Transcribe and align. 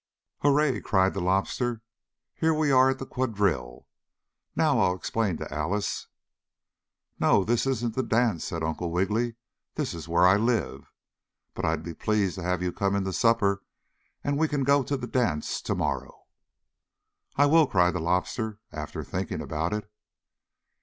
"Hurray!" 0.41 0.81
cried 0.81 1.13
the 1.13 1.21
Lobster. 1.21 1.83
"Here 2.33 2.55
we 2.55 2.71
are 2.71 2.89
at 2.89 2.97
the 2.97 3.05
quadrille. 3.05 3.85
Now 4.55 4.79
I'll 4.79 4.95
explain 4.95 5.37
to 5.37 5.53
Alice" 5.53 6.07
"No, 7.19 7.43
this 7.43 7.67
isn't 7.67 7.93
the 7.93 8.01
dance," 8.01 8.43
said 8.45 8.63
Uncle 8.63 8.91
Wiggily. 8.91 9.35
"This 9.75 9.93
is 9.93 10.07
where 10.07 10.25
I 10.25 10.37
live. 10.37 10.91
But 11.53 11.65
I'd 11.65 11.83
be 11.83 11.93
pleased 11.93 12.33
to 12.37 12.41
have 12.41 12.63
you 12.63 12.71
come 12.71 12.95
in 12.95 13.03
to 13.03 13.13
supper, 13.13 13.61
and 14.23 14.39
we 14.39 14.47
can 14.47 14.63
go 14.63 14.81
to 14.81 14.97
the 14.97 15.05
dance 15.05 15.61
tomorrow." 15.61 16.25
"I 17.35 17.45
will!" 17.45 17.67
cried 17.67 17.91
the 17.93 17.99
Lobster, 17.99 18.59
after 18.71 19.03
thinking 19.03 19.39
about 19.39 19.71
it. 19.71 19.87